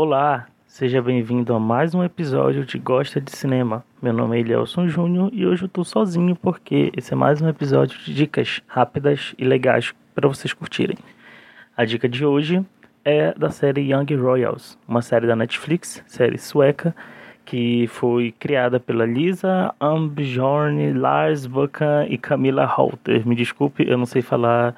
[0.00, 3.84] Olá, seja bem-vindo a mais um episódio de Gosta de Cinema.
[4.00, 7.48] Meu nome é Elielson Júnior e hoje eu tô sozinho porque esse é mais um
[7.48, 10.96] episódio de dicas rápidas e legais para vocês curtirem.
[11.76, 12.64] A dica de hoje
[13.04, 16.94] é da série Young Royals, uma série da Netflix, série sueca,
[17.44, 23.26] que foi criada pela Lisa Ambjorn, Lars Buchan e Camilla Holter.
[23.26, 24.76] Me desculpe, eu não sei falar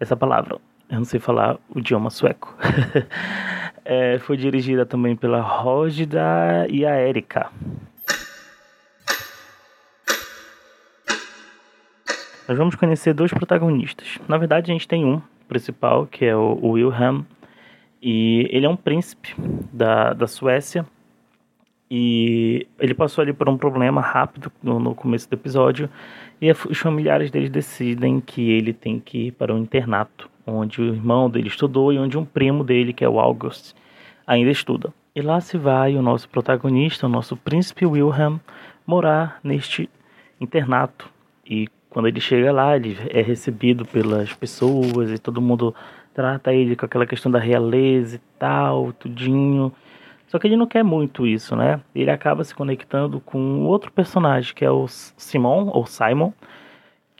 [0.00, 0.56] essa palavra.
[0.88, 2.56] Eu não sei falar o idioma sueco.
[3.84, 7.50] É, foi dirigida também pela Rógida e a Erika.
[12.48, 14.18] Nós vamos conhecer dois protagonistas.
[14.28, 17.22] Na verdade, a gente tem um principal, que é o Wilhelm,
[18.00, 19.34] e ele é um príncipe
[19.72, 20.84] da, da Suécia.
[21.90, 25.90] E ele passou ali por um problema rápido no, no começo do episódio.
[26.40, 30.94] E os familiares dele decidem que ele tem que ir para um internato onde o
[30.94, 33.74] irmão dele estudou e onde um primo dele, que é o August,
[34.26, 34.92] ainda estuda.
[35.14, 38.38] E lá se vai o nosso protagonista, o nosso príncipe Wilhelm,
[38.86, 39.88] morar neste
[40.40, 41.08] internato.
[41.46, 45.74] E quando ele chega lá, ele é recebido pelas pessoas e todo mundo
[46.14, 49.72] trata ele com aquela questão da realeza e tal, tudinho.
[50.28, 51.80] Só que ele não quer muito isso, né?
[51.94, 56.32] Ele acaba se conectando com outro personagem, que é o Simon, ou Simon,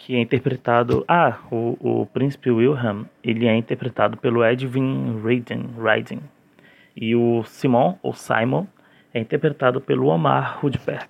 [0.05, 1.05] que é interpretado.
[1.07, 6.21] Ah, o, o príncipe Wilhelm, ele é interpretado pelo Edwin Raiden, Raiden.
[6.97, 8.67] E o Simon, ou Simon,
[9.15, 11.09] é interpretado pelo Omar Rudberg.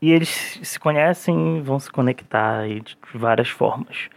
[0.00, 4.08] E eles se conhecem vão se conectar de várias formas.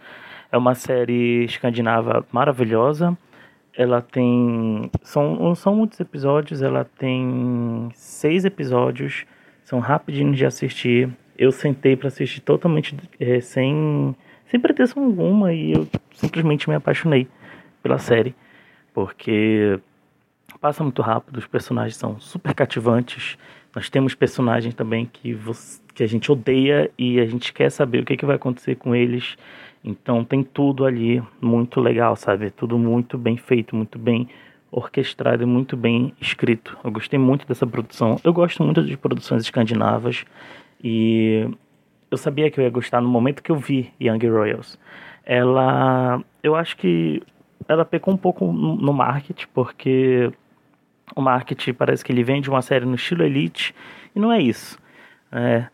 [0.52, 3.18] É uma série escandinava maravilhosa.
[3.76, 4.88] Ela tem.
[5.02, 9.26] São, não são muitos episódios, ela tem seis episódios.
[9.64, 14.14] São rapidinhos de assistir eu sentei para assistir totalmente é, sem,
[14.46, 17.26] sem pretensão alguma e eu simplesmente me apaixonei
[17.82, 18.34] pela série.
[18.92, 19.78] Porque
[20.60, 23.36] passa muito rápido, os personagens são super cativantes.
[23.74, 28.02] Nós temos personagens também que, você, que a gente odeia e a gente quer saber
[28.02, 29.36] o que, que vai acontecer com eles.
[29.84, 32.50] Então tem tudo ali muito legal, sabe?
[32.50, 34.28] Tudo muito bem feito, muito bem
[34.70, 36.76] orquestrado e muito bem escrito.
[36.82, 38.18] Eu gostei muito dessa produção.
[38.24, 40.24] Eu gosto muito de produções escandinavas.
[40.82, 41.48] E
[42.10, 44.78] eu sabia que eu ia gostar no momento que eu vi Young Royals.
[45.24, 47.22] Ela, eu acho que
[47.68, 50.30] ela pecou um pouco no marketing, porque
[51.14, 53.74] o marketing parece que ele vende uma série no estilo Elite,
[54.14, 54.78] e não é isso.
[55.32, 55.66] É,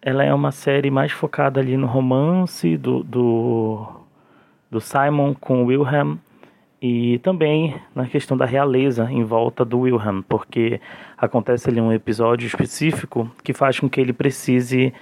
[0.00, 3.86] ela é uma série mais focada ali no romance do, do,
[4.70, 6.16] do Simon com o Wilhelm,
[6.80, 10.80] e também na questão da realeza em volta do Wilhelm, porque
[11.16, 14.92] acontece ali um episódio específico que faz com que ele precise,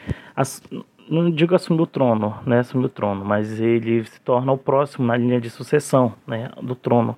[1.08, 5.06] não digo assumir o trono, né, assumir o trono, mas ele se torna o próximo
[5.06, 7.16] na linha de sucessão, né, do trono.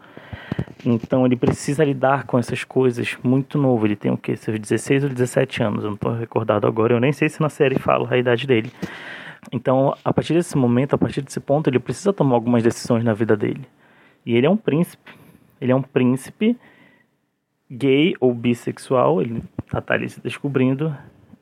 [0.85, 3.87] Então ele precisa lidar com essas coisas muito novo.
[3.87, 4.37] Ele tem o que?
[4.37, 6.95] Seus 16 ou 17 anos, eu não estou recordado agora.
[6.95, 8.71] Eu nem sei se na série fala a idade dele.
[9.53, 13.15] Então, a partir desse momento, a partir desse ponto, ele precisa tomar algumas decisões na
[13.15, 13.67] vida dele.
[14.25, 15.13] E ele é um príncipe.
[15.61, 16.57] Ele é um príncipe
[17.71, 20.95] gay ou bissexual, ele tá, tá ali se descobrindo.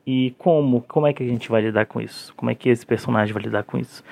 [0.07, 0.83] E como?
[0.83, 2.35] Como é que a gente vai lidar com isso?
[2.35, 4.05] Como é que esse personagem vai lidar com isso?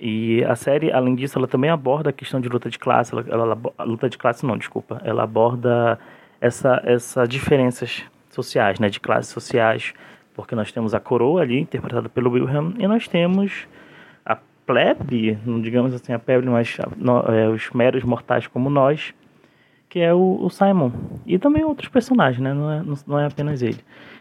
[0.00, 3.12] E a série, além disso, ela também aborda a questão de luta de classe.
[3.12, 5.00] Ela, ela, luta de classe não, desculpa.
[5.04, 5.98] Ela aborda
[6.40, 9.94] essa, essa diferenças sociais, né, de classes sociais,
[10.34, 13.68] porque nós temos a coroa ali, interpretada pelo Wilhelm, e nós temos
[14.66, 16.76] plebe, não digamos assim a plebe, mas
[17.28, 19.14] é, os meros mortais como nós,
[19.88, 20.90] que é o, o, Simon.
[21.26, 22.54] E também outros personagens, né?
[22.54, 23.78] Não é, não é apenas ele.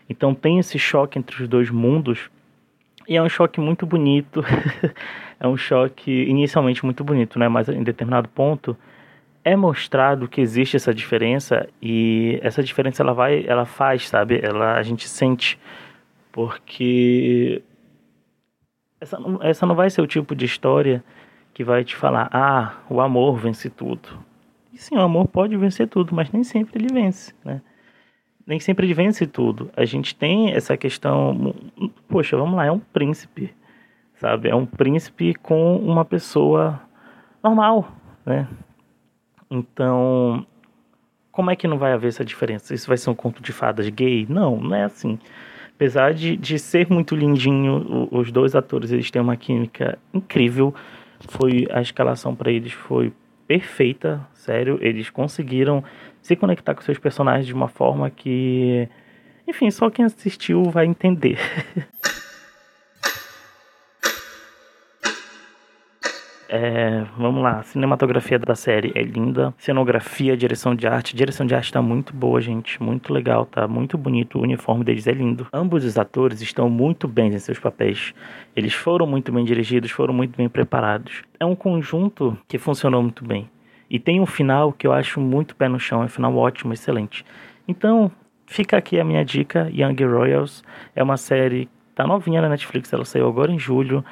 [0.09, 2.29] Então tem esse choque entre os dois mundos,
[3.07, 4.43] e é um choque muito bonito.
[5.39, 7.47] é um choque inicialmente muito bonito, né?
[7.47, 8.77] Mas em determinado ponto
[9.43, 14.39] é mostrado que existe essa diferença e essa diferença ela vai, ela faz, sabe?
[14.41, 15.59] Ela a gente sente
[16.31, 17.61] porque
[19.01, 21.03] essa não, essa não vai ser o tipo de história
[21.53, 24.23] que vai te falar, ah, o amor vence tudo.
[24.71, 27.61] E sim, o amor pode vencer tudo, mas nem sempre ele vence, né?
[28.45, 29.69] Nem sempre ele vence tudo.
[29.75, 31.53] A gente tem essa questão,
[32.07, 33.53] poxa, vamos lá, é um príncipe,
[34.15, 34.49] sabe?
[34.49, 36.79] É um príncipe com uma pessoa
[37.43, 37.91] normal,
[38.25, 38.47] né?
[39.49, 40.45] Então,
[41.31, 42.73] como é que não vai haver essa diferença?
[42.73, 44.25] Isso vai ser um conto de fadas gay?
[44.29, 45.19] Não, não é assim
[45.81, 50.75] apesar de, de ser muito lindinho, os dois atores eles têm uma química incrível.
[51.27, 53.11] Foi a escalação para eles foi
[53.47, 54.77] perfeita, sério.
[54.79, 55.83] Eles conseguiram
[56.21, 58.87] se conectar com seus personagens de uma forma que,
[59.47, 61.39] enfim, só quem assistiu vai entender.
[66.53, 71.71] É, vamos lá, cinematografia da série é linda, cenografia, direção de arte, direção de arte
[71.71, 75.47] tá muito boa, gente, muito legal, tá muito bonito, o uniforme deles é lindo.
[75.53, 78.13] Ambos os atores estão muito bem em seus papéis.
[78.53, 81.21] Eles foram muito bem dirigidos, foram muito bem preparados.
[81.39, 83.49] É um conjunto que funcionou muito bem.
[83.89, 86.73] E tem um final que eu acho muito pé no chão, é um final ótimo,
[86.73, 87.23] excelente.
[87.65, 88.11] Então,
[88.45, 90.65] fica aqui a minha dica, Young Royals.
[90.93, 94.03] É uma série tá novinha na Netflix, ela saiu agora em julho.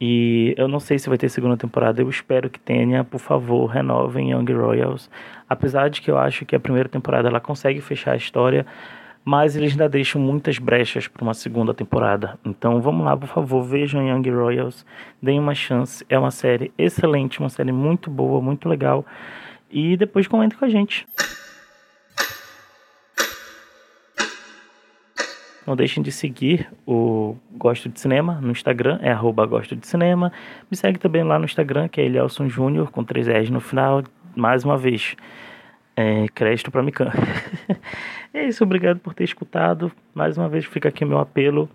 [0.00, 3.02] E eu não sei se vai ter segunda temporada, eu espero que tenha.
[3.02, 5.10] Por favor, renovem Young Royals.
[5.48, 8.64] Apesar de que eu acho que a primeira temporada ela consegue fechar a história,
[9.24, 12.38] mas eles ainda deixam muitas brechas para uma segunda temporada.
[12.44, 14.86] Então vamos lá, por favor, vejam Young Royals,
[15.20, 16.04] deem uma chance.
[16.08, 19.04] É uma série excelente, uma série muito boa, muito legal.
[19.70, 21.06] E depois comentem com a gente.
[25.68, 30.32] Não deixem de seguir o Gosto de Cinema no Instagram, é arroba Gosto de Cinema.
[30.70, 34.02] Me segue também lá no Instagram, que é Elielson Júnior, com três S no final.
[34.34, 35.14] Mais uma vez,
[35.94, 37.10] é, crédito para Mikan.
[38.32, 39.92] é isso, obrigado por ter escutado.
[40.14, 41.68] Mais uma vez fica aqui meu apelo.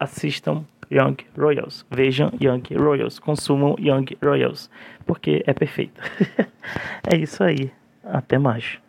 [0.00, 1.86] Assistam Young Royals.
[1.88, 3.20] Vejam Young Royals.
[3.20, 4.68] Consumam Young Royals.
[5.06, 6.02] Porque é perfeito.
[7.08, 7.70] é isso aí.
[8.02, 8.80] Até mais.